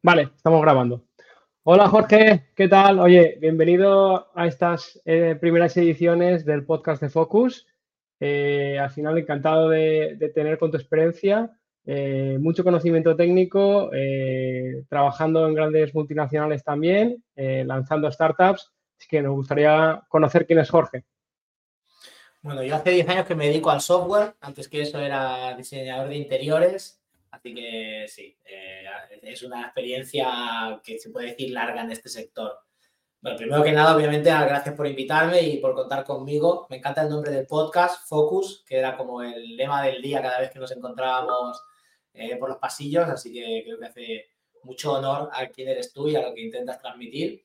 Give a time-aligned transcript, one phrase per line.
[0.00, 1.02] Vale, estamos grabando.
[1.64, 3.00] Hola Jorge, ¿qué tal?
[3.00, 7.66] Oye, bienvenido a estas eh, primeras ediciones del podcast de Focus.
[8.20, 11.50] Eh, al final, encantado de, tener con tu experiencia,
[11.84, 13.90] eh, mucho conocimiento técnico,
[14.88, 18.72] trabajando en grandes multinacionales también, lanzando startups.
[18.96, 21.04] Así que nos gustaría conocer quién es Jorge.
[22.40, 26.08] Bueno, yo hace 10 años que me dedico al software, antes que eso era diseñador
[26.08, 26.97] de interiores
[27.30, 28.84] Así que sí, eh,
[29.22, 32.58] es una experiencia que se puede decir larga en este sector.
[33.20, 36.66] Bueno, primero que nada, obviamente, gracias por invitarme y por contar conmigo.
[36.70, 40.38] Me encanta el nombre del podcast, Focus, que era como el lema del día cada
[40.38, 41.60] vez que nos encontrábamos
[42.14, 44.26] eh, por los pasillos, así que creo que hace
[44.62, 47.44] mucho honor a quién eres tú y a lo que intentas transmitir.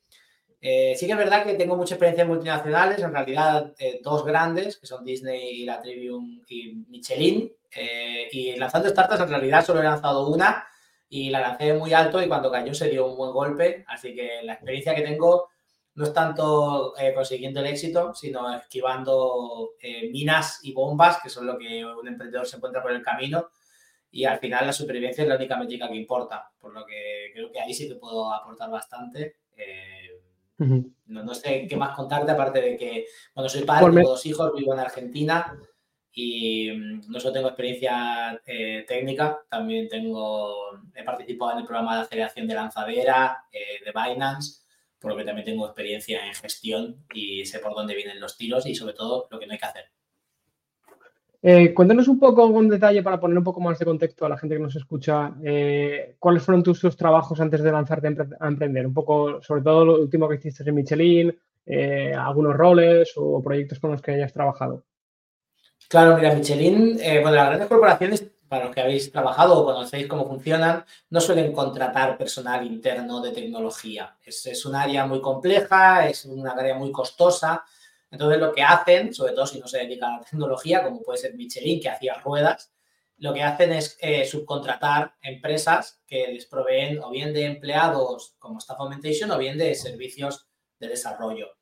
[0.66, 4.78] Eh, sí que es verdad que tengo mucha experiencia en multinacionales, en realidad dos grandes,
[4.78, 9.80] que son Disney y la Trivium y Michelin, eh, y lanzando startups, en realidad solo
[9.80, 10.66] he lanzado una
[11.10, 13.84] y la lancé muy alto y cuando cayó se dio un buen golpe.
[13.88, 15.50] Así que la experiencia que tengo
[15.96, 21.46] no es tanto eh, consiguiendo el éxito, sino esquivando eh, minas y bombas, que son
[21.46, 23.50] lo que un emprendedor se encuentra por el camino.
[24.12, 27.52] Y al final la supervivencia es la única métrica que importa, por lo que creo
[27.52, 29.38] que ahí sí que puedo aportar bastante.
[31.06, 34.52] No, no, sé qué más contarte, aparte de que, bueno, soy padre, tengo dos hijos,
[34.56, 35.58] vivo en Argentina
[36.12, 41.96] y mm, no solo tengo experiencia eh, técnica, también tengo, he participado en el programa
[41.96, 44.62] de aceleración de lanzadera eh, de Binance,
[45.00, 48.66] por lo que también tengo experiencia en gestión y sé por dónde vienen los tiros
[48.66, 49.93] y sobre todo lo que no hay que hacer.
[51.46, 54.38] Eh, cuéntanos un poco con detalle para poner un poco más de contexto a la
[54.38, 55.34] gente que nos escucha.
[56.18, 58.88] ¿Cuáles fueron tus, trabajos antes de lanzarte a emprender?
[58.88, 61.38] Un poco, sobre todo lo último que hiciste en Michelin,
[62.18, 64.84] algunos roles o proyectos con los que hayas trabajado.
[65.94, 70.08] Claro, mira, Michelin, eh, bueno, las grandes corporaciones, para los que habéis trabajado o conocéis
[70.08, 74.16] cómo funcionan, no suelen contratar personal interno de tecnología.
[74.26, 77.64] Es un área muy compleja, es una área muy costosa.
[78.14, 81.18] Entonces, lo que hacen, sobre todo si no se dedican a la tecnología, como puede
[81.18, 82.72] ser Michelin, que hacía ruedas,
[83.18, 88.60] lo que hacen es eh, subcontratar empresas que les proveen o bien de empleados como
[88.60, 91.54] Staff Augmentation o bien de servicios de desarrollo.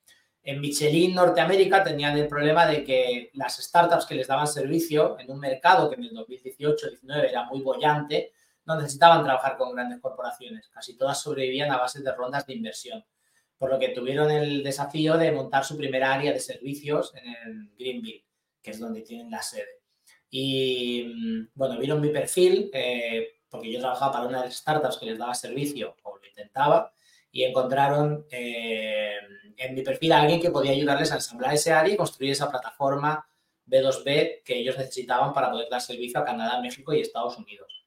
[0.43, 5.31] En Michelin Norteamérica tenían el problema de que las startups que les daban servicio en
[5.31, 8.33] un mercado que en el 2018-19 era muy bollante,
[8.65, 10.67] no necesitaban trabajar con grandes corporaciones.
[10.67, 13.05] Casi todas sobrevivían a base de rondas de inversión.
[13.61, 17.69] Por lo que tuvieron el desafío de montar su primera área de servicios en el
[17.77, 18.25] Greenville,
[18.59, 19.83] que es donde tienen la sede.
[20.31, 24.97] Y mm, bueno, vieron mi perfil, eh, porque yo trabajaba para una de las startups
[24.97, 26.91] que les daba servicio, o lo intentaba,
[27.31, 29.19] y encontraron eh,
[29.55, 32.49] en mi perfil a alguien que podía ayudarles a ensamblar ese área y construir esa
[32.49, 33.23] plataforma
[33.67, 37.80] B2B que ellos necesitaban para poder dar servicio a Canadá, México y Estados Unidos.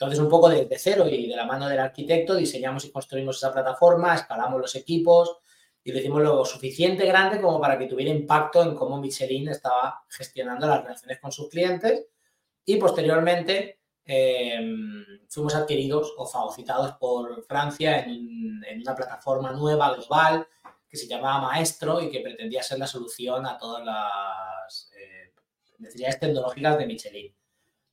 [0.00, 3.52] Entonces, un poco desde cero y de la mano del arquitecto, diseñamos y construimos esa
[3.52, 5.38] plataforma, escalamos los equipos
[5.84, 10.02] y lo hicimos lo suficiente grande como para que tuviera impacto en cómo Michelin estaba
[10.08, 12.06] gestionando las relaciones con sus clientes
[12.64, 13.80] y posteriormente
[14.12, 20.48] Em, fuimos adquiridos o fagocitados por Francia en, una plataforma nueva, global,
[20.88, 25.32] que se llamaba Maestro y que pretendía ser la solución a todas las eh,
[25.78, 27.34] necesidades tecnológicas de Michelin.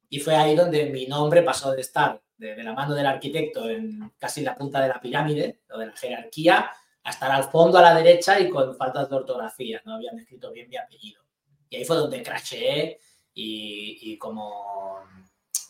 [0.09, 4.13] Y fue ahí donde mi nombre pasó de estar de, la mano del arquitecto en
[4.17, 6.71] casi la punta de la pirámide o de la jerarquía
[7.03, 10.51] a estar al fondo a la derecha y con faltas de ortografía, no habían escrito
[10.51, 11.23] bien mi apellido.
[11.69, 12.99] Y ahí fue donde crasheé
[13.33, 15.03] y, y como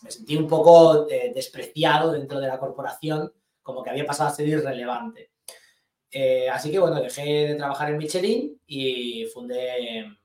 [0.02, 3.32] me sentí un poco eh, despreciado dentro de la corporación,
[3.62, 5.32] como que había pasado a ser irrelevante.
[6.10, 10.17] Eh, así que bueno, dejé de trabajar en Michelin y fundé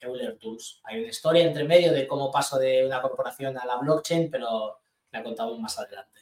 [0.00, 0.80] Euler Tools.
[0.84, 4.78] Hay una historia entre medio de cómo paso de una corporación a la blockchain, pero
[5.10, 6.20] la contamos más adelante.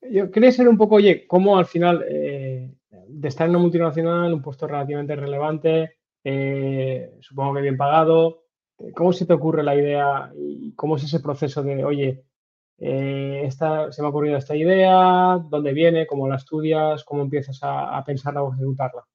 [0.00, 2.72] Yo quería saber un poco, oye, cómo al final eh,
[3.08, 5.98] de estar en una multinacional, un puesto relativamente relevante,
[7.20, 8.46] supongo que bien pagado,
[8.94, 12.24] ¿Cómo se te ocurre la idea y cómo es ese proceso de, oye,
[12.78, 17.58] eh, esta, se me ha ocurrido esta idea, dónde viene, cómo la estudias, cómo empiezas
[17.62, 19.06] a, pensarla o ejecutarla?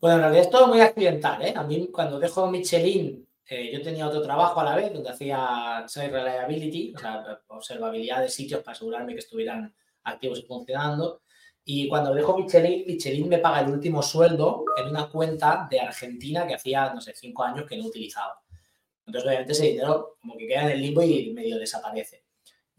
[0.00, 1.42] Bueno, en realidad es todo muy accidental.
[1.42, 1.52] ¿eh?
[1.54, 5.84] A mí cuando dejo Michelin, eh, yo tenía otro trabajo a la vez donde hacía
[5.86, 9.74] Site Reliability, o sea, observabilidad de sitios para asegurarme que estuvieran
[10.04, 11.22] activos y funcionando.
[11.64, 16.46] Y cuando dejo Michelin, Michelin me paga el último sueldo en una cuenta de Argentina
[16.46, 18.40] que hacía, no sé, cinco años que no utilizaba.
[19.06, 22.24] Entonces, obviamente, ese dinero como que queda en el limbo y medio desaparece.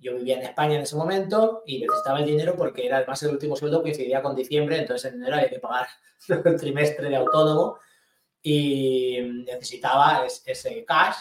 [0.01, 3.29] Yo vivía en España en ese momento y necesitaba el dinero porque era además el
[3.29, 5.87] último sueldo que coincidía con diciembre, entonces el dinero había que pagar
[6.27, 7.77] el trimestre de autónomo
[8.41, 11.15] y necesitaba ese cash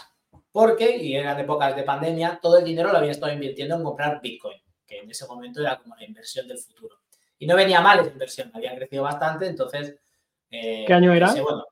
[0.52, 4.20] porque, y eran épocas de pandemia, todo el dinero lo había estado invirtiendo en comprar
[4.20, 6.96] Bitcoin, que en ese momento era como la inversión del futuro.
[7.38, 9.96] Y no venía mal esa inversión, había crecido bastante, entonces...
[10.50, 11.32] Eh, ¿Qué año era?
[11.34, 11.66] bueno,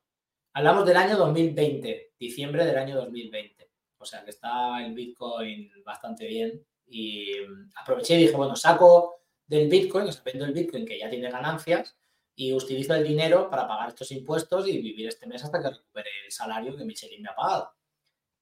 [0.52, 3.69] hablamos del año 2020, diciembre del año 2020.
[3.99, 6.64] O sea que está el Bitcoin bastante bien.
[6.88, 10.99] Y mm, aproveché y dije, bueno, saco del Bitcoin, o sea, vendo el Bitcoin que
[10.99, 11.96] ya tiene ganancias
[12.35, 16.08] y utilizo el dinero para pagar estos impuestos y vivir este mes hasta que recupere
[16.25, 17.73] el salario que Michelin me ha pagado.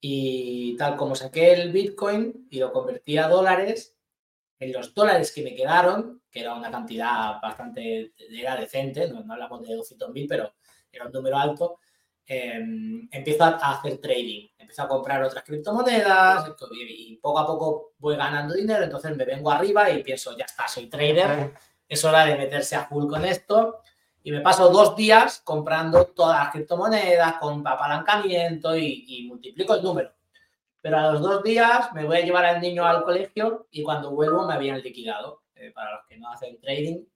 [0.00, 3.96] Y tal como saqué el Bitcoin y lo convertí a dólares,
[4.58, 9.62] en los dólares que me quedaron, que era una cantidad bastante, era decente, no, hablamos
[9.62, 10.54] de 200.000, pero
[10.92, 11.80] era un número alto,
[12.26, 18.16] em, empiezo a hacer trading, empiezo a comprar otras criptomonedas y poco a poco voy
[18.16, 21.52] ganando dinero, entonces me vengo arriba y pienso, ya está, soy trader,
[21.88, 23.80] es hora de meterse a full con esto
[24.22, 30.12] y me paso dos días comprando todas las criptomonedas con apalancamiento y, multiplico el número.
[30.82, 34.10] Pero a los dos días me voy a llevar al niño al colegio y cuando
[34.10, 35.42] vuelvo me habían liquidado.
[35.58, 37.02] Eh, para los que no hacen trading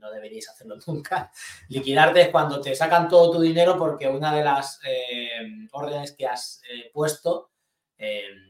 [0.00, 1.30] no deberíais hacerlo nunca,
[1.68, 6.26] liquidarte es cuando te sacan todo tu dinero porque una de las eh, órdenes que
[6.26, 7.50] has eh, puesto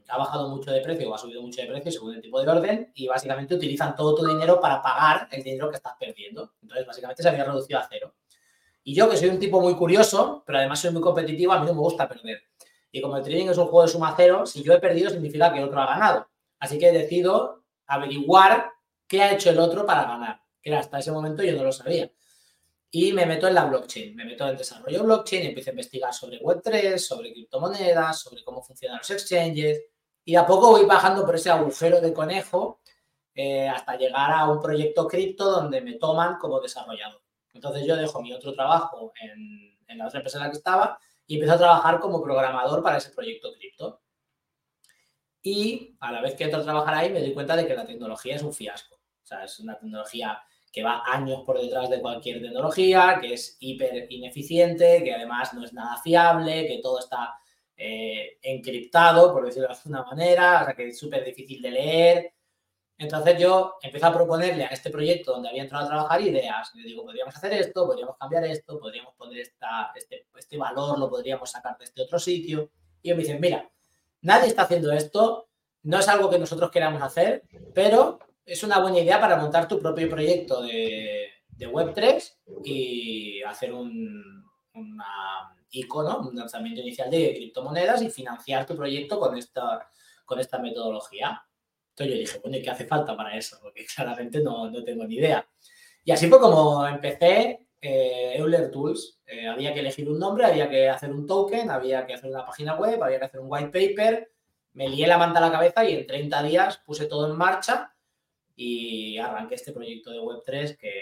[0.08, 2.48] ha bajado mucho de precio o ha subido mucho de precio según el tipo de
[2.48, 6.52] orden y básicamente utilizan todo tu dinero para pagar el dinero que estás perdiendo.
[6.62, 8.14] Entonces, básicamente se había reducido a cero.
[8.82, 11.66] Y yo, que soy un tipo muy curioso, pero además soy muy competitivo, a mí
[11.66, 12.42] no me gusta perder.
[12.90, 15.52] Y como el trading es un juego de suma cero, si yo he perdido significa
[15.52, 16.28] que otro ha ganado.
[16.58, 18.70] Así que decido averiguar
[19.06, 22.10] qué ha hecho el otro para ganar, que hasta ese momento yo no lo sabía
[22.92, 26.40] y me meto en la blockchain, me meto en desarrollo blockchain, empiezo a investigar sobre
[26.40, 29.82] Web3, sobre criptomonedas, sobre cómo funcionan los exchanges
[30.24, 32.80] y a poco voy bajando por ese agujero de conejo
[33.34, 37.22] eh, hasta llegar a un proyecto cripto donde me toman como desarrollador.
[37.54, 40.98] Entonces yo dejo mi otro trabajo en, en la otra empresa en la que estaba
[41.26, 44.00] y empiezo a trabajar como programador para ese proyecto cripto.
[45.42, 47.86] Y a la vez que entro a trabajar ahí me doy cuenta de que la
[47.86, 48.96] tecnología es un fiasco.
[48.96, 50.42] O sea, es una tecnología
[50.72, 55.64] que va años por detrás de cualquier tecnología, que es hiper ineficiente, que además no
[55.64, 57.34] es nada fiable, que todo está
[57.76, 62.34] eh, encriptado, por decirlo de alguna manera, o sea, que es súper difícil de leer.
[62.98, 66.70] Entonces yo empecé a proponerle a este proyecto donde había entrado a trabajar ideas.
[66.74, 71.08] Le digo, podríamos hacer esto, podríamos cambiar esto, podríamos poner esta, este, este valor, lo
[71.08, 72.70] podríamos sacar de este otro sitio.
[73.00, 73.70] Y ellos me dicen, mira,
[74.20, 75.48] nadie está haciendo esto,
[75.82, 79.78] no es algo que nosotros queramos hacer, pero es una buena idea para montar tu
[79.78, 81.28] propio proyecto de,
[81.60, 84.42] Web3 y hacer un
[85.70, 89.88] icono, un lanzamiento inicial de criptomonedas y financiar tu proyecto con esta,
[90.24, 91.42] con esta metodología.
[91.90, 93.58] Entonces yo dije, bueno, ¿y qué hace falta para eso?
[93.62, 95.46] Porque claramente no, tengo ni idea.
[96.04, 99.20] Y así fue como empecé eh, Euler Tools.
[99.26, 102.44] Eh, había que elegir un nombre, había que hacer un token, había que hacer una
[102.44, 104.32] página web, había que hacer un white paper.
[104.72, 107.89] Me lié la manta a la cabeza y en 30 días puse todo en marcha
[108.62, 110.92] y arranqué este proyecto de Web3 que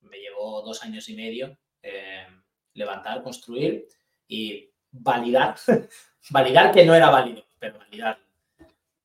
[0.00, 2.26] me llevó dos años y medio eh,
[2.74, 3.86] levantar, construir
[4.26, 5.54] y validar,
[6.30, 8.18] validar que no era válido, pero validar.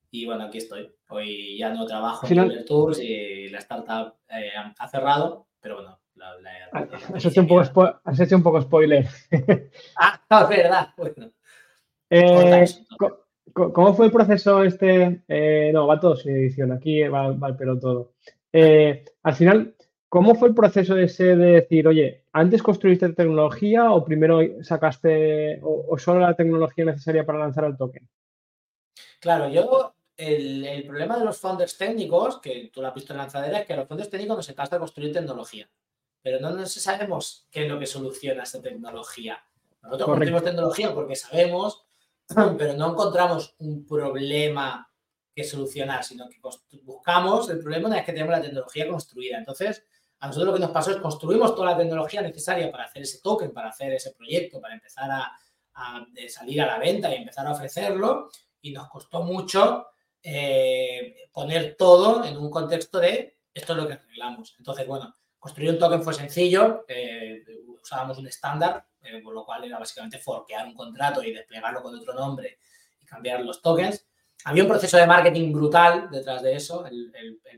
[0.09, 0.91] Y bueno, aquí estoy.
[1.09, 5.99] Hoy ya no trabajo en Web Tours y la startup eh, ha cerrado, pero bueno.
[6.15, 6.35] La,
[6.73, 7.61] ah, has, hecho un poco
[8.03, 9.07] has, hecho un poco spoiler.
[9.97, 10.93] ah, no, es verdad.
[10.97, 11.31] Bueno.
[12.13, 12.65] Eh,
[13.53, 15.23] ¿Cómo fue el proceso este?
[15.27, 18.13] Eh, no, va todo sin edición, aquí va, el pelo todo.
[18.53, 19.75] Eh, al final,
[20.07, 25.97] ¿cómo fue el proceso ese de decir, oye, antes construiste tecnología o primero sacaste o,
[25.97, 28.07] solo la tecnología necesaria para lanzar el token?
[29.19, 33.59] Claro, yo, el, problema de los founders técnicos, que tú lo has visto en lanzadera,
[33.59, 35.69] es que los founders técnicos nos encanta construir tecnología,
[36.21, 39.43] pero no, no sabemos qué es lo que soluciona esa tecnología.
[39.83, 41.85] Nosotros construimos tecnología porque sabemos
[42.57, 44.87] pero no encontramos un problema
[45.33, 46.39] que solucionar, sino que
[46.83, 49.37] buscamos el problema una vez que tenemos la tecnología construida.
[49.37, 49.85] Entonces,
[50.19, 53.21] a nosotros lo que nos pasó es construimos toda la tecnología necesaria para hacer ese
[53.21, 55.37] token, para hacer ese proyecto, para empezar a,
[56.15, 58.29] eh, salir a la venta y empezar a ofrecerlo.
[58.61, 59.87] Y nos costó mucho
[60.21, 64.55] eh, poner todo en un contexto de esto es lo que arreglamos.
[64.57, 66.85] Entonces, bueno, construir un token fue sencillo.
[66.87, 67.43] Eh,
[67.81, 72.13] usábamos un estándar eh, lo cual era básicamente forquear un contrato y desplegarlo con otro
[72.13, 72.59] nombre
[73.01, 74.05] y cambiar los tokens.
[74.45, 77.11] Había un proceso de marketing brutal detrás de eso, el,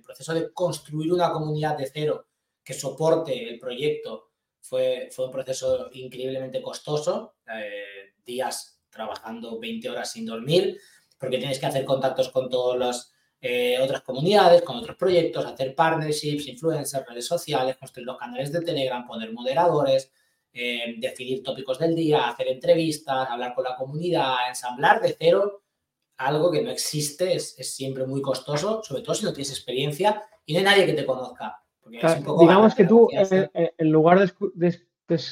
[0.03, 2.27] proceso de construir una comunidad de cero
[2.63, 10.11] que soporte el proyecto fue, fue un proceso increíblemente costoso, eh, días trabajando 20 horas
[10.11, 10.79] sin dormir,
[11.17, 13.13] porque tienes que hacer contactos con todas las
[13.45, 18.61] eh, otras comunidades, con otros proyectos, hacer partnerships, influencers, redes sociales, construir los canales de
[18.61, 20.13] Telegram, poner moderadores,
[20.53, 25.63] eh, definir tópicos del día, hacer entrevistas, hablar con la comunidad, ensamblar de cero
[26.17, 30.53] algo que no existe, es, siempre muy costoso, sobre todo si no tienes experiencia y
[30.53, 31.61] no hay nadie que te conozca.
[32.39, 34.19] digamos que tú, en lugar
[34.53, 34.79] de,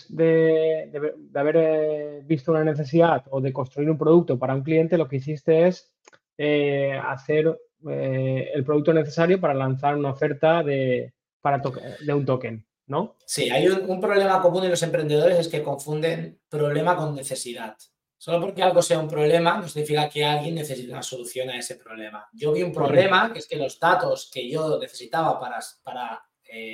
[0.10, 5.08] de, haber eh, visto una necesidad o de construir un producto para un cliente, lo
[5.08, 5.92] que hiciste es
[6.38, 7.60] eh, hacer
[7.90, 11.62] eh, el producto necesario para lanzar una oferta de, para
[12.06, 13.16] de un token, ¿no?
[13.26, 17.78] Sí, hay un, problema común en los emprendedores es que confunden problema con necesidad.
[18.18, 21.78] Solo porque algo sea un problema no significa que alguien necesite una solución a ese
[21.78, 22.28] problema.
[22.34, 26.22] Yo vi un problema que es que los datos que yo necesitaba para, para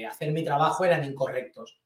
[0.09, 1.79] hacer mi trabajo eran incorrectos.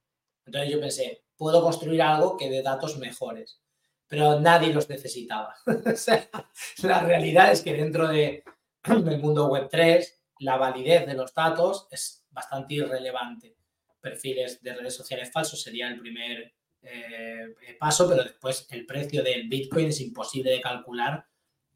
[0.45, 3.61] Entonces yo pensé, puedo construir algo que dé datos mejores,
[4.07, 5.55] pero nadie los necesitaba.
[5.67, 6.27] o sea,
[6.83, 8.45] la realidad es que dentro de,
[8.85, 13.60] del mundo web 3, la validez de los datos es bastante irrelevante.
[14.01, 19.47] Perfiles de redes sociales falsos sería el primer eh, paso, pero después el precio del
[19.47, 21.25] Bitcoin es imposible de calcular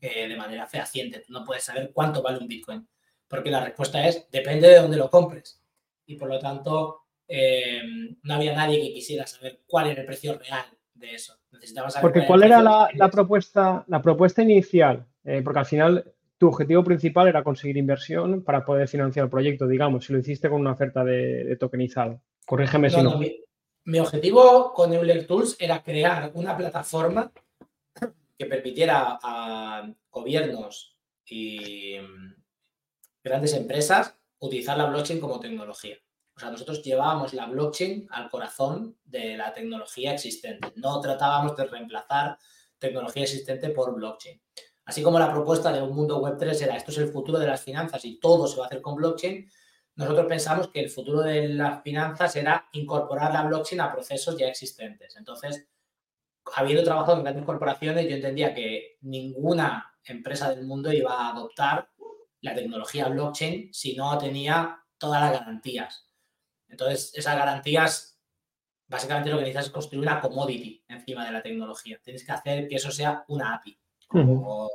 [0.02, 1.24] eh, de manera fehaciente.
[1.30, 2.88] No puedes saber cuánto vale un Bitcoin,
[3.28, 5.62] porque la respuesta es depende de dónde lo compres.
[6.06, 7.82] Y por lo tanto, eh,
[8.22, 11.38] no había nadie que quisiera saber cuál era el precio real de eso.
[12.02, 17.28] porque cuál era la, propuesta, la propuesta inicial, eh, porque al final tu objetivo principal
[17.28, 21.04] era conseguir inversión para poder financiar el proyecto, digamos, si lo hiciste con una oferta
[21.04, 22.22] de, tokenizado.
[22.46, 23.20] Corrígeme si no.
[23.86, 27.32] mi, objetivo con Euler Tools era crear una plataforma
[28.38, 32.44] que permitiera a gobiernos y mm,
[33.24, 35.98] grandes empresas utilizar la blockchain como tecnología.
[36.36, 40.74] O sea, nosotros llevábamos la blockchain al corazón de la tecnología existente.
[40.76, 42.38] No tratábamos de reemplazar
[42.78, 44.42] tecnología existente por blockchain.
[44.86, 47.48] Así como la propuesta de un mundo web 3 era esto es el futuro de
[47.48, 49.50] las finanzas y todo se va a hacer con blockchain,
[49.96, 54.48] nosotros pensamos que el futuro de las finanzas era incorporar la blockchain a procesos ya
[54.48, 55.16] existentes.
[55.16, 55.68] Entonces,
[56.56, 61.90] habiendo trabajado en grandes corporaciones, yo entendía que ninguna empresa del mundo iba a adoptar
[62.42, 66.10] la tecnología blockchain si no tenía todas las garantías.
[66.68, 68.20] Entonces, esas garantías,
[68.88, 72.00] básicamente lo que necesitas es construir una commodity encima de la tecnología.
[72.04, 74.70] Tienes que hacer que eso sea una API, como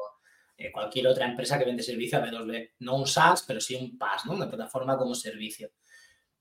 [0.57, 2.73] eh, cualquier otra empresa que vende servicio a B2B.
[2.81, 4.35] No un SaaS, pero sí un PaaS, ¿no?
[4.35, 5.71] Una plataforma como servicio.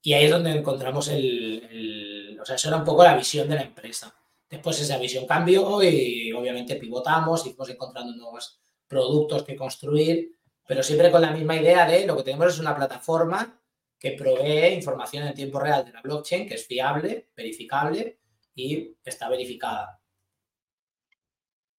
[0.02, 3.56] Y ahí es donde encontramos el, O sea, eso era un poco la visión de
[3.56, 4.14] la empresa.
[4.50, 10.32] Después esa visión cambió y obviamente pivotamos y fuimos encontrando nuevos productos que construir,
[10.66, 13.62] pero siempre con la misma idea de lo que tenemos es una plataforma
[14.00, 18.20] que provee información en tiempo real de la blockchain que es fiable, verificable
[18.56, 19.99] y está verificada.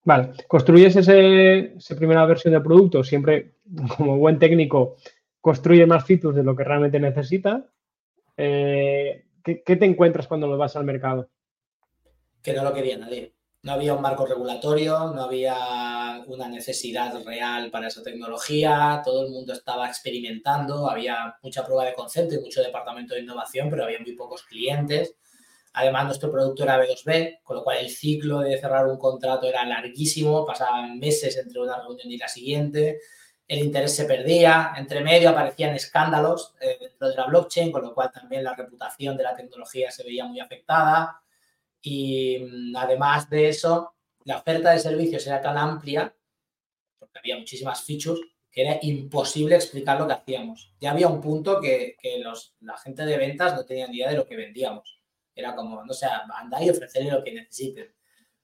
[0.02, 3.56] Vale, construyes ese, esa primera versión del producto, siempre
[3.96, 4.96] como buen técnico,
[5.40, 7.66] construye más features de lo que realmente necesita.
[8.36, 11.28] Eh, ¿qué, ¿Qué te encuentras cuando lo vas al mercado?
[12.42, 13.34] Que no lo quería nadie.
[13.62, 19.32] No había un marco regulatorio, no había una necesidad real para esa tecnología, todo el
[19.32, 23.98] mundo estaba experimentando, había mucha prueba de concepto y mucho departamento de innovación, pero había
[23.98, 25.14] muy pocos clientes.
[25.72, 29.64] Además, nuestro producto era B2B, con lo cual el ciclo de cerrar un contrato era
[29.64, 32.98] larguísimo, pasaban meses entre una reunión y la siguiente,
[33.50, 37.92] el interés se perdía, entre medio aparecían escándalos eh, dentro de la blockchain, con lo
[37.92, 41.20] cual también la reputación de la tecnología se veía muy afectada.
[41.82, 46.14] Y mm, además de eso, la oferta de servicios era tan amplia,
[46.96, 48.20] porque había muchísimas features,
[48.52, 50.72] que era imposible explicar lo que hacíamos.
[50.80, 54.16] Ya había un punto que, los, la gente de ventas no tenía ni idea de
[54.16, 54.99] lo que vendíamos.
[55.34, 57.94] Era como, no sé, anda y ofrecerle lo que necesiten,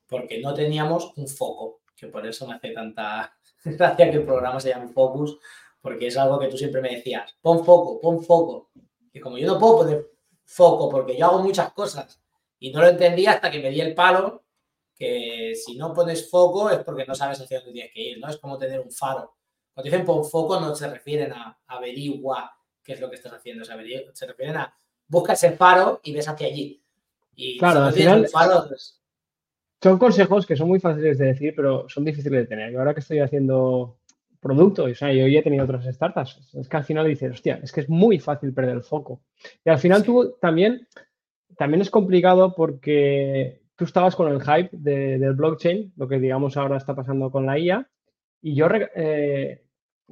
[0.07, 4.61] porque no teníamos un foco, que por eso me hace tanta gracia que el programa
[4.61, 5.39] se llame Focus,
[5.81, 8.71] porque es algo que tú siempre me decías, pon foco, pon foco.
[9.13, 10.11] Y como yo no puedo poner
[10.45, 12.21] foco porque yo hago muchas cosas
[12.59, 14.45] y no lo entendía hasta que me di el palo
[14.95, 18.29] que si no pones foco es porque no sabes hacia dónde tienes que ir, ¿no?
[18.29, 19.37] Es como tener un faro.
[19.75, 22.51] Cuando dicen pon foco no se refieren a averigua
[22.83, 24.75] qué es lo que estás haciendo, se refieren a
[25.09, 26.83] busca ese faro y ves hacia allí.
[27.35, 28.27] Y claro, al final
[28.69, 28.97] pues
[29.83, 32.73] son consejos que son muy fáciles de decir, pero son difíciles de tener.
[32.73, 33.99] Y ahora que estoy haciendo
[34.41, 37.61] productos, o sea, yo ya he tenido otras startups, es que al final dices, hostia,
[37.63, 39.21] es que es muy fácil perder el foco.
[39.65, 40.87] Y al final tú también,
[41.57, 46.77] también es complicado porque tú estabas con el hype del blockchain, lo que digamos ahora
[46.79, 47.89] está pasando con la IA,
[48.43, 49.63] y yo eh,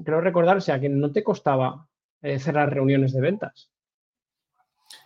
[0.05, 1.87] creo recordar, o sea, que no te costaba
[2.23, 3.71] eh, cerrar reuniones de ventas.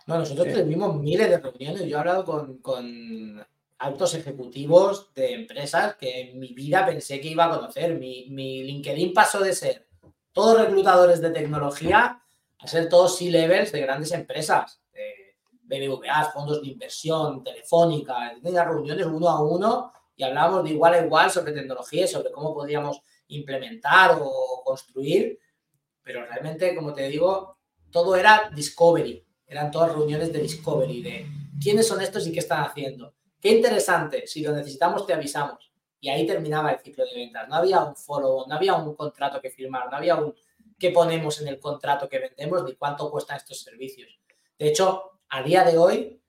[0.07, 1.85] No, nosotros tuvimos miles de reuniones.
[1.85, 2.25] Yo he hablado
[2.61, 3.45] con,
[3.77, 7.97] altos ejecutivos de empresas que en mi vida pensé que iba a conocer.
[7.97, 9.87] Mi, mi LinkedIn pasó de ser
[10.33, 12.21] todos reclutadores de tecnología
[12.59, 14.81] a ser todos C-levels de grandes empresas.
[15.69, 21.05] BBVA, fondos de inversión, Telefónica, tenía reuniones uno a uno y hablábamos de igual a
[21.05, 25.39] igual sobre tecnología y sobre cómo podríamos implementar o construir,
[26.01, 27.57] pero realmente, como te digo,
[27.91, 31.27] todo era discovery, eran todas reuniones de discovery, de
[31.61, 33.13] quiénes son estos y qué están haciendo.
[33.41, 35.71] Qué interesante, si lo necesitamos te avisamos.
[35.99, 37.49] Y ahí terminaba el ciclo de ventas.
[37.49, 40.33] No había un follow, no había un contrato que firmar, no había un
[40.79, 44.17] qué ponemos en el contrato que vendemos ni cuánto cuestan estos servicios.
[44.57, 46.21] De hecho, a día de hoy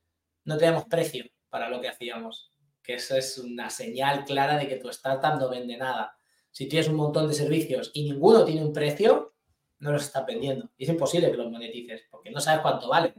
[0.45, 4.77] no tenemos precio para lo que hacíamos, que eso es una señal clara de que
[4.77, 6.17] tu startup no vende nada.
[6.51, 9.35] Si tienes un montón de servicios y ninguno tiene un precio,
[9.81, 10.71] no los estás vendiendo.
[10.77, 13.15] Y es imposible que los monetices porque no sabes cuánto valen.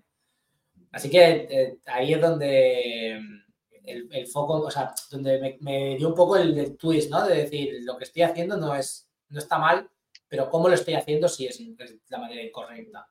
[0.91, 3.21] Así que eh, ahí es donde
[3.83, 7.25] el, foco, o sea, donde me, dio un poco el, twist, ¿no?
[7.25, 9.89] De decir, lo que estoy haciendo no, es, no está mal,
[10.27, 11.61] pero cómo lo estoy haciendo sí es,
[12.09, 13.07] la manera incorrecta.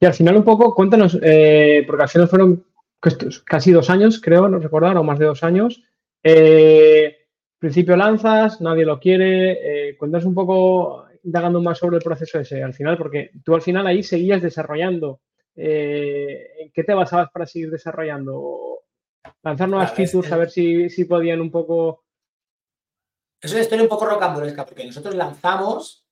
[0.00, 2.66] Y al final un poco, cuéntanos, eh, porque al final fueron
[3.44, 5.82] casi dos años, creo, no recordar, o más de dos años.
[6.22, 7.17] Eh,
[7.58, 9.88] principio lanzas, nadie lo quiere.
[9.90, 13.62] Eh, cuéntanos un poco, indagando más sobre el proceso ese al final, porque tú al
[13.62, 15.20] final ahí seguías desarrollando.
[15.56, 18.80] Eh, ¿En qué te basabas para seguir desarrollando?
[19.42, 22.04] Lanzar nuevas features, a ver si, si podían un poco
[23.40, 26.04] es una historia un poco rocambolesca porque nosotros lanzamos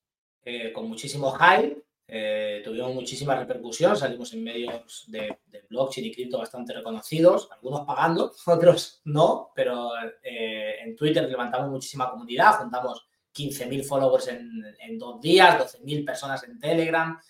[0.44, 6.38] eh, con muchísimo hype, eh, tuvimos muchísima repercusión, salimos en medios de, blockchain y cripto
[6.38, 9.90] bastante reconocidos, algunos pagando, otros no, pero
[10.22, 16.58] eh, en Twitter levantamos muchísima comunidad, juntamos 15.000 followers en, dos días, 12.000 personas en
[16.58, 17.20] Telegram.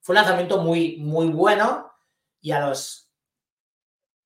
[0.00, 1.92] Fue un lanzamiento muy, muy bueno
[2.40, 3.10] y a los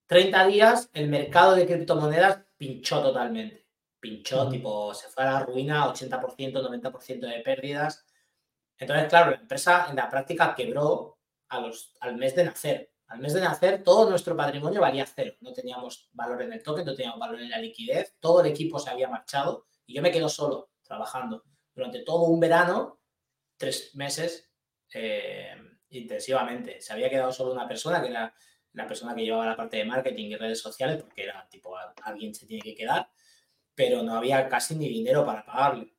[0.07, 3.65] 30 días el mercado de criptomonedas pinchó totalmente
[4.05, 8.05] pinchó, tipo, se fue a la ruina, 80%, 90% de pérdidas.
[8.79, 12.91] Entonces, claro, la empresa en la práctica quebró al mes de nacer.
[13.07, 15.35] Al mes de nacer, todo nuestro patrimonio valía cero.
[15.41, 18.17] No teníamos valor en el token, no teníamos valor en la liquidez.
[18.19, 22.41] Todo el equipo se había marchado y yo me quedo solo trabajando durante todo un
[22.41, 23.01] verano,
[23.57, 24.51] tres meses
[24.93, 25.55] eh,
[25.91, 26.81] intensivamente.
[26.81, 28.35] Se había quedado solo una persona, que era
[28.73, 32.35] la persona que llevaba la parte de marketing y redes sociales, porque era tipo, alguien
[32.35, 33.09] se tiene que quedar
[33.75, 35.94] pero no había casi ni dinero para pagarle.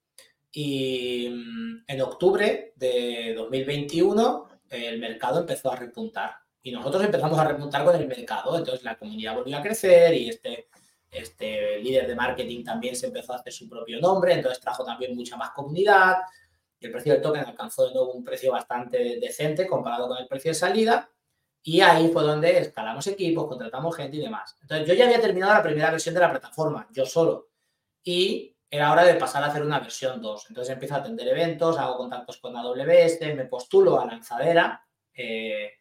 [0.57, 6.31] Y mm, en octubre de 2021 el mercado empezó a repuntar.
[6.61, 10.29] Y nosotros empezamos a repuntar con el mercado, entonces la comunidad volvió a crecer y
[10.29, 10.69] este,
[11.11, 15.13] este líder de marketing también se empezó a hacer su propio nombre, entonces trajo también
[15.13, 16.19] mucha más comunidad
[16.79, 20.27] y el precio del token alcanzó de nuevo un precio bastante decente comparado con el
[20.27, 21.11] precio de salida.
[21.63, 24.55] Y ahí fue donde escalamos equipos, contratamos gente y demás.
[24.61, 27.49] Entonces yo ya había terminado la primera versión de la plataforma, yo solo.
[28.03, 30.45] Y era hora de pasar a hacer una versión 2.
[30.49, 35.73] Entonces empiezo a atender eventos, hago contactos con AWS, me postulo a lanzadera eh,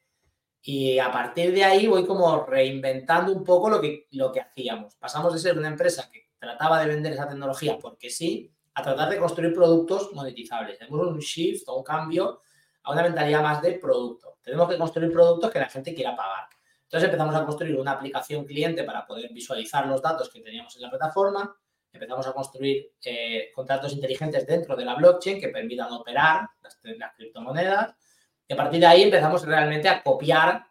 [0.62, 4.94] y a partir de ahí voy como reinventando un poco lo que, lo que hacíamos.
[4.96, 9.08] Pasamos de ser una empresa que trataba de vender esa tecnología porque sí, a tratar
[9.10, 10.78] de construir productos monetizables.
[10.78, 12.40] Tenemos un shift o un cambio
[12.82, 14.38] a una mentalidad más de producto.
[14.42, 16.48] Tenemos que construir productos que la gente quiera pagar.
[16.82, 20.82] Entonces empezamos a construir una aplicación cliente para poder visualizar los datos que teníamos en
[20.82, 21.56] la plataforma
[21.94, 26.78] empezamos a construir eh, contratos inteligentes dentro de la blockchain que permitan operar las,
[27.16, 27.94] criptomonedas.
[28.46, 30.64] Y a partir de ahí empezamos realmente a copiar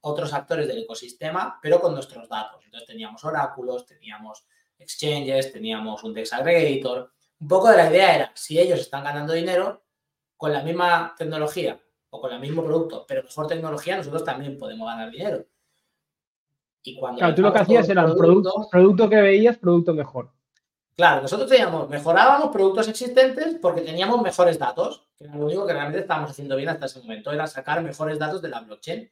[0.00, 2.64] otros actores del ecosistema, pero con nuestros datos.
[2.64, 4.46] Entonces teníamos oráculos, teníamos
[4.78, 7.12] exchanges, teníamos un DEX aggregator.
[7.40, 9.84] Un poco de la idea era, si ellos están ganando dinero
[10.36, 11.78] con la misma tecnología
[12.10, 15.44] o con el mismo producto, pero mejor tecnología, nosotros también podemos ganar dinero.
[16.84, 20.37] Y cuando claro, tú lo que hacías era producto, producto que veías, producto mejor.
[20.98, 25.72] Claro, nosotros teníamos, mejorábamos productos existentes porque teníamos mejores datos, que era lo único que
[25.72, 29.08] realmente estábamos haciendo bien hasta ese momento, era sacar mejores datos de la blockchain.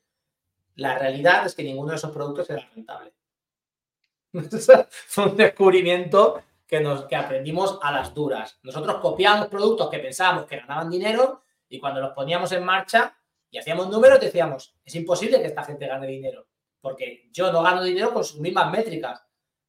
[0.74, 3.12] La realidad es que ninguno de esos productos era rentable.
[4.90, 8.58] Fue un descubrimiento que, nos, que aprendimos a las duras.
[8.64, 13.16] Nosotros copiábamos productos que pensábamos que ganaban dinero y cuando los poníamos en marcha
[13.48, 16.48] y hacíamos números decíamos, es imposible que esta gente gane dinero,
[16.80, 19.25] porque yo no gano dinero con sus mismas métricas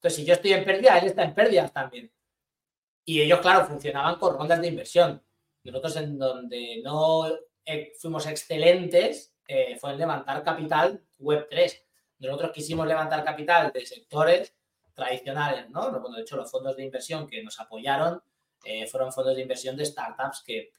[0.08, 2.10] entonces, si yo estoy en pérdida, él está en pérdidas también.
[3.04, 5.22] Y ellos, claro, funcionaban con rondas de inversión.
[5.65, 7.28] Nosotros en donde no
[7.65, 11.82] eh, fuimos excelentes eh, fue en levantar capital Web3.
[12.20, 14.56] Nosotros quisimos levantar capital de sectores
[14.93, 15.91] tradicionales, ¿no?
[15.91, 18.22] de hecho, los fondos de inversión que nos apoyaron
[18.63, 20.72] eh, fueron fondos de inversión de startups que,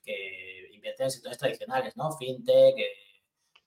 [0.73, 2.13] invierten en sectores tradicionales, ¿no?
[2.13, 2.77] Fintech,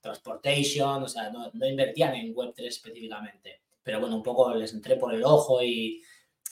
[0.02, 4.96] transportation, o sea, no, no invertían en Web3 específicamente pero bueno, un poco les entré
[4.96, 6.02] por el ojo y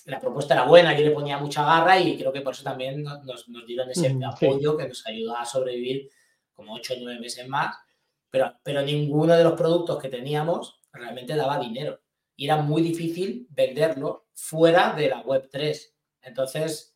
[0.05, 3.03] la propuesta era buena, yo le ponía mucha garra y creo que por eso también
[3.03, 6.09] nos, dieron ese mm, apoyo que nos ayudó a sobrevivir
[6.53, 7.75] como 8 o 9 meses más,
[8.29, 11.99] pero, pero ninguno de los productos que teníamos realmente daba dinero
[12.39, 15.93] y era muy difícil venderlo fuera de la web 3.
[16.21, 16.95] Entonces,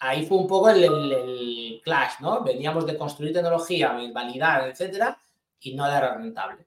[0.00, 2.42] ahí fue un poco el, clash, ¿no?
[2.42, 5.16] Veníamos de construir tecnología, validar, etcétera,
[5.60, 6.66] y no era rentable.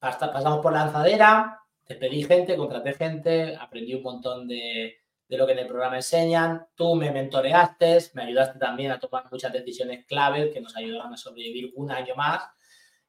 [0.00, 4.96] Hasta pasamos por lanzadera, te pedí gente, contraté gente, aprendí un montón de,
[5.28, 6.66] de lo que en el programa enseñan.
[6.74, 11.16] Tú me mentoreaste, me ayudaste también a tomar muchas decisiones claves que nos ayudaron a
[11.16, 12.42] sobrevivir un año más.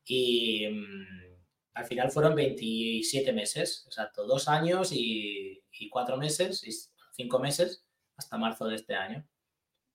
[0.06, 1.32] Y mm,
[1.74, 6.72] al final fueron 27 meses, exacto, dos años y, cuatro meses, y
[7.12, 9.26] cinco meses hasta marzo de este año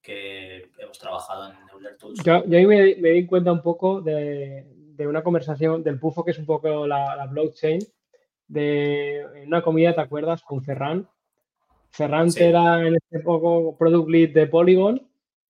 [0.02, 2.22] que hemos trabajado en Euler Tools.
[2.24, 4.64] Yo, ahí me, di cuenta un poco de,
[4.98, 7.80] una conversación del Pufo, que es un poco la, blockchain,
[8.48, 10.42] de una comida, ¿te acuerdas?
[10.42, 11.08] Con Ferran,
[11.96, 15.00] Ferran era en este poco product lead de Polygon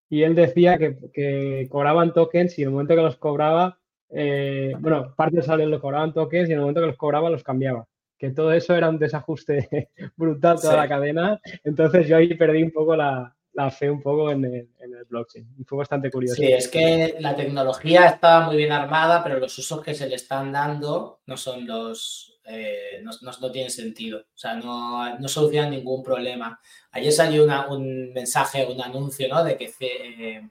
[0.09, 3.77] y él decía que, cobraban tokens y en el momento que los cobraba,
[4.09, 7.43] eh, bueno, parte de lo cobraban tokens y en el momento que los cobraba los
[7.43, 7.85] cambiaba.
[8.17, 11.39] Que todo eso era un desajuste brutal toda la cadena.
[11.65, 13.35] Entonces yo ahí perdí un poco la,
[13.71, 14.69] fe un poco en el,
[15.09, 15.53] blockchain.
[15.59, 16.35] Y fue bastante curioso.
[16.35, 20.15] Sí, es que la tecnología está muy bien armada, pero los usos que se le
[20.15, 24.19] están dando no son los, eh, no, no, tiene sentido.
[24.19, 26.59] O sea, no, no solucionan ningún problema.
[26.91, 29.43] Ayer salió un mensaje, un anuncio, ¿no?
[29.43, 30.49] De que eh,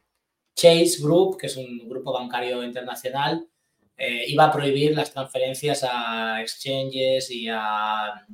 [0.55, 3.49] Chase Group, que es un grupo bancario internacional,
[3.97, 8.27] eh, iba a prohibir las transferencias a exchanges y a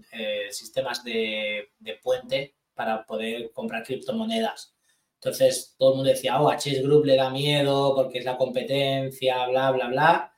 [0.51, 4.75] sistemas de, de, puente para poder comprar criptomonedas.
[5.17, 8.37] Entonces, todo el mundo decía, oh, a Chase Group le da miedo porque es la
[8.37, 10.33] competencia, bla, bla, bla.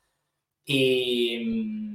[0.66, 1.93] Y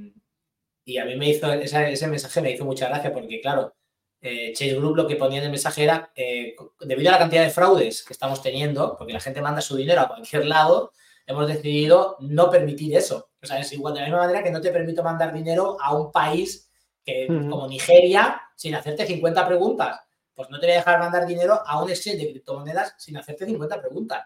[0.90, 3.76] y a mí me hizo, ese, mensaje me hizo mucha gracia porque, claro,
[4.20, 7.44] eh, Chase Group lo que ponía en el mensaje era, eh, debido a la cantidad
[7.44, 10.92] de fraudes que estamos teniendo, porque la gente manda su dinero a cualquier lado,
[11.26, 13.30] hemos decidido no permitir eso.
[13.40, 15.94] O sea, es igual de la misma manera que no te permito mandar dinero a
[15.94, 16.68] un país
[17.04, 20.00] que, como Nigeria sin hacerte 50 preguntas.
[20.34, 23.46] Pues no te voy a dejar mandar dinero a un exchange de criptomonedas sin hacerte
[23.46, 24.24] 50 preguntas.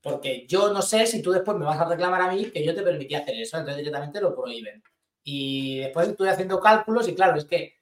[0.00, 2.74] Porque yo no sé si tú después me vas a reclamar a mí que yo
[2.74, 4.82] te permití hacer eso, entonces directamente lo prohíben.
[5.24, 7.76] Y después estuve haciendo cálculos y claro, es que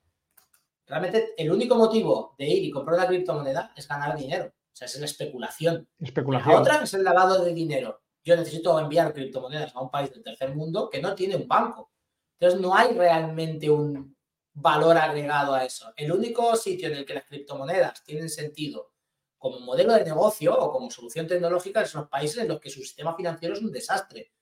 [0.87, 4.47] realmente el único motivo de ir y comprar una criptomoneda es ganar dinero.
[4.47, 5.89] O sea, es la especulación.
[6.01, 6.55] especulación.
[6.55, 8.03] La otra es el lavado de dinero.
[8.23, 11.91] Yo necesito enviar criptomonedas a un país del tercer mundo que no tiene un banco.
[12.39, 14.17] Entonces no hay realmente un
[14.53, 15.93] valor agregado a eso.
[15.97, 18.93] El único sitio en el que las criptomonedas tienen sentido
[19.39, 22.81] como modelo de negocio o como solución tecnológica son los países en los que su
[22.81, 24.33] sistema financiero es un desastre.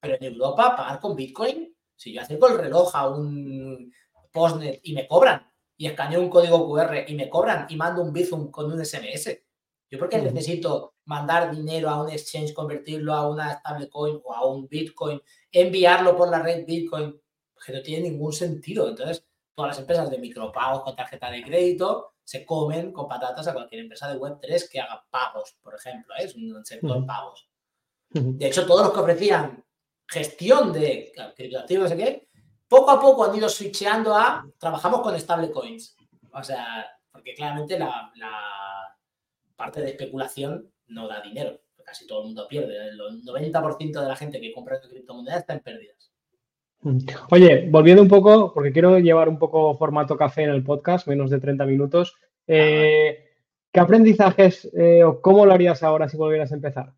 [0.00, 3.92] Pero en Europa, pagar con Bitcoin si yo acerco el reloj a un
[4.32, 8.12] postnet y me cobran, y escaneo un código QR y me cobran y mando un
[8.12, 9.36] Bizum con un SMS,
[9.90, 14.46] ¿yo por qué necesito mandar dinero a un exchange, convertirlo a una stablecoin o a
[14.46, 17.20] un Bitcoin, enviarlo por la red Bitcoin?
[17.64, 18.88] Que no tiene ningún sentido.
[18.88, 23.54] Entonces, todas las empresas de micropagos con tarjeta de crédito se comen con patatas a
[23.54, 26.24] cualquier empresa de Web3 que haga pagos, por ejemplo, ¿eh?
[26.24, 27.48] es un sector pagos.
[28.10, 29.64] De hecho, todos los que ofrecían
[30.08, 32.28] gestión de criptoactivos, no sé qué,
[32.68, 35.96] poco a poco han ido switcheando a trabajamos con stablecoins.
[36.32, 38.12] O sea, porque claramente la,
[39.56, 41.58] parte de especulación no da dinero.
[41.84, 42.76] Casi todo el mundo pierde.
[42.88, 46.12] El 90% de la gente que compra criptomonedas está en pérdidas.
[46.82, 46.98] Mm.
[47.30, 51.30] Oye, volviendo un poco, porque quiero llevar un poco formato café en el podcast, menos
[51.30, 52.14] de 30 minutos.
[52.46, 53.24] Eh,
[53.72, 56.92] ¿Qué aprendizajes eh, o cómo lo harías ahora si volvieras a empezar?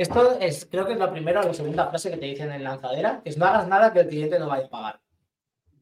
[0.00, 2.64] Esto es, creo que es la primera o la segunda frase que te dicen en
[2.64, 5.00] lanzadera, es no hagas nada que el cliente no vaya a pagar.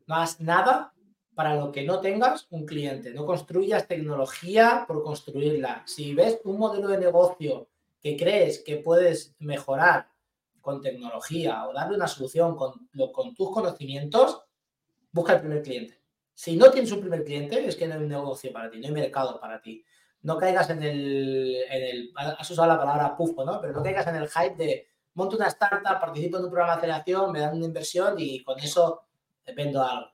[0.08, 0.92] No hagas nada
[1.36, 3.12] para lo que no tengas un cliente.
[3.12, 5.84] No construyas tecnología por construirla.
[5.86, 7.68] Si ves un modelo de negocio
[8.02, 10.08] que crees que puedes mejorar
[10.60, 14.42] con tecnología o darle una solución con, con tus conocimientos,
[15.12, 15.96] busca el primer cliente.
[16.34, 18.94] Si no tienes un primer cliente, es que no hay negocio para ti, no hay
[18.94, 19.84] mercado para ti
[20.22, 23.60] no caigas en el, en el, has usado la palabra pufo, ¿no?
[23.60, 26.78] Pero no caigas en el hype de monto una startup, participo en un programa de
[26.78, 29.02] aceleración, me dan una inversión y con eso
[29.54, 30.10] vendo algo.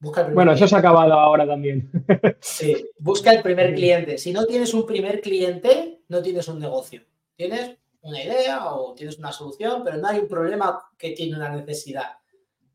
[0.00, 1.90] Busca el bueno, eso se ha acabado ahora también.
[2.40, 4.16] Sí, busca el primer cliente.
[4.16, 7.02] Si no tienes un primer cliente, no tienes un negocio.
[7.34, 11.48] Tienes una idea o tienes una solución, pero no hay un problema que tiene una
[11.48, 12.18] necesidad.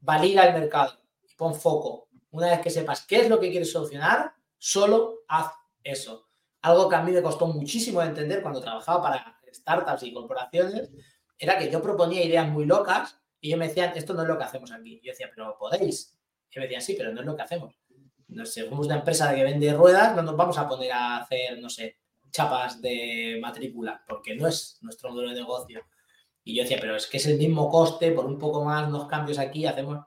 [0.02, 0.94] Valida el mercado
[1.30, 2.10] y pon foco.
[2.32, 6.23] Una vez que sepas qué es lo que quieres solucionar, solo haz eso.
[6.64, 10.90] Algo que a mí me costó muchísimo de entender cuando trabajaba para startups y corporaciones,
[11.38, 14.38] era que yo proponía ideas muy locas y ellos me decían, esto no es lo
[14.38, 15.02] que hacemos aquí.
[15.04, 16.18] Yo decía, pero podéis.
[16.50, 17.76] Y me decían, sí, pero no es lo que hacemos.
[18.30, 21.70] No somos una empresa que vende ruedas, no nos vamos a poner a hacer, no
[21.70, 21.98] sé,
[22.32, 25.86] chapas de matrícula, porque no es nuestro modelo de negocio.
[26.46, 29.08] Y yo decía, pero es que es el mismo coste, por un poco más, unos
[29.08, 30.00] cambios aquí, hacemos...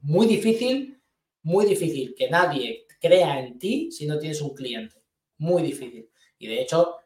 [0.00, 1.02] Muy difícil,
[1.42, 4.97] muy difícil que nadie crea en ti si no tienes un cliente.
[5.38, 6.10] Muy difícil.
[6.38, 6.96] Y de hecho,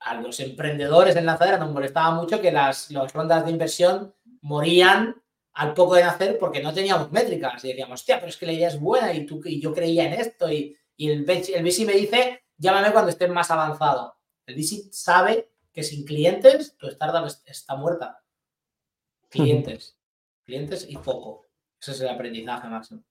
[0.00, 5.22] a los emprendedores en lanzadera nos molestaba mucho que las, las rondas de inversión morían
[5.54, 7.64] al poco de nacer porque no teníamos métricas.
[7.64, 10.04] Y decíamos, hostia, pero es que la idea es buena y, tú, y yo creía
[10.04, 10.50] en esto.
[10.50, 14.16] Y, y el, el VC me dice, llámame cuando estés más avanzado.
[14.46, 18.22] El VC sabe que sin clientes tu startup está muerta.
[19.30, 19.96] Clientes.
[20.44, 21.46] clientes y poco.
[21.80, 23.02] Ese es el aprendizaje máximo.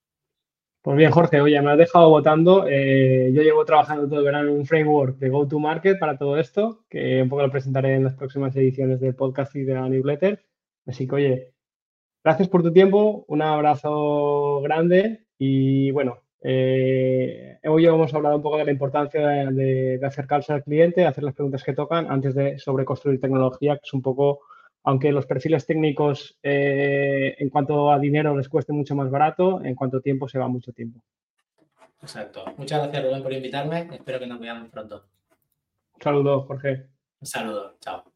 [0.84, 2.66] Pues bien, Jorge, oye, me has dejado votando.
[2.68, 6.86] Eh, yo llevo trabajando todo el verano en un framework de go-to-market para todo esto,
[6.90, 10.44] que un poco lo presentaré en las próximas ediciones del podcast y de la newsletter.
[10.88, 11.54] Así que, oye,
[12.24, 18.58] gracias por tu tiempo, un abrazo grande y bueno, eh, hoy hemos hablado un poco
[18.58, 23.20] de la importancia de, acercarse al cliente, hacer las preguntas que tocan antes de sobreconstruir
[23.22, 24.40] tecnología, que es un poco
[24.84, 29.76] aunque los perfiles técnicos eh, en cuanto a dinero les cueste mucho más barato, en
[29.76, 31.02] cuanto a tiempo se va mucho tiempo.
[32.02, 32.46] Exacto.
[32.58, 33.88] Muchas gracias, Rubén, por invitarme.
[33.92, 35.06] Espero que nos veamos pronto.
[35.96, 36.88] Un saludo, Jorge.
[37.20, 37.78] Un saludo.
[37.80, 38.11] Chao.